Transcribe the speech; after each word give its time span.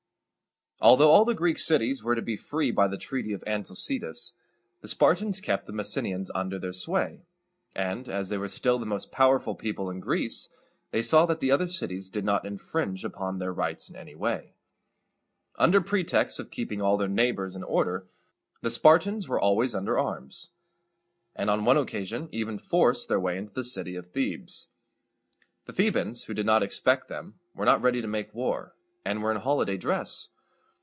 Although 0.83 1.11
all 1.11 1.25
the 1.25 1.35
Greek 1.35 1.59
cities 1.59 2.03
were 2.03 2.15
to 2.15 2.23
be 2.23 2.35
free 2.35 2.71
by 2.71 2.87
the 2.87 2.97
treaty 2.97 3.33
of 3.33 3.43
Antalcidas, 3.45 4.33
the 4.81 4.87
Spartans 4.87 5.39
kept 5.39 5.67
the 5.67 5.73
Messenians 5.73 6.31
under 6.33 6.57
their 6.57 6.73
sway 6.73 7.21
and, 7.75 8.09
as 8.09 8.29
they 8.29 8.37
were 8.39 8.47
still 8.47 8.79
the 8.79 8.85
most 8.87 9.11
powerful 9.11 9.53
people 9.53 9.91
in 9.91 9.99
Greece, 9.99 10.49
they 10.89 11.03
saw 11.03 11.27
that 11.27 11.39
the 11.39 11.51
other 11.51 11.67
cities 11.67 12.09
did 12.09 12.25
not 12.25 12.47
infringe 12.47 13.05
upon 13.05 13.37
their 13.37 13.53
rights 13.53 13.91
in 13.91 13.95
any 13.95 14.15
way. 14.15 14.55
Under 15.57 15.81
pretext 15.81 16.39
of 16.39 16.49
keeping 16.49 16.81
all 16.81 16.97
their 16.97 17.07
neighbors 17.07 17.55
in 17.55 17.61
order, 17.63 18.07
the 18.61 18.71
Spartans 18.71 19.27
were 19.27 19.39
always 19.39 19.75
under 19.75 19.99
arms, 19.99 20.49
and 21.35 21.51
on 21.51 21.63
one 21.63 21.77
occasion 21.77 22.27
even 22.31 22.57
forced 22.57 23.07
their 23.07 23.19
way 23.19 23.37
into 23.37 23.53
the 23.53 23.63
city 23.63 23.95
of 23.95 24.07
Thebes. 24.07 24.69
The 25.65 25.73
Thebans, 25.73 26.23
who 26.23 26.33
did 26.33 26.47
not 26.47 26.63
expect 26.63 27.07
them, 27.07 27.39
were 27.53 27.65
not 27.65 27.83
ready 27.83 28.01
to 28.01 28.07
make 28.07 28.33
war, 28.33 28.73
and 29.05 29.21
were 29.21 29.29
in 29.29 29.37
holiday 29.41 29.77
dress. 29.77 30.29